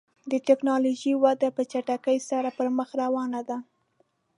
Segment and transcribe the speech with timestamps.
[0.31, 3.57] د ټکنالوژۍ وده په چټکۍ سره پر مخ روانه ده.